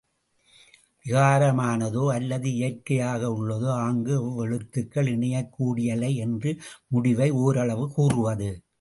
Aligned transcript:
விகாரமானதோ 1.05 2.13
அல்லது 2.13 2.53
இயற்கையாக 2.53 3.27
உள்ளதோ 3.27 3.69
ஆங்கு 3.69 4.13
எவ்வெவ்வெழுத்துகள் 4.19 5.07
இணையக் 5.07 5.53
கூடியலை 5.59 6.15
என்ற 6.15 6.53
முடிவை 6.87 7.31
ஓரளவு 7.31 7.93
கூறுவது. 7.93 8.63